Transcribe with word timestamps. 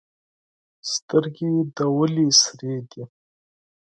سترګي 0.91 1.49
دي 1.75 1.85
ولي 1.97 2.27
سرې 2.41 2.75
دي؟ 2.89 3.03